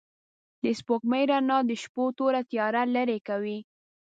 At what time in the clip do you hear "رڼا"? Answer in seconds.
1.31-1.57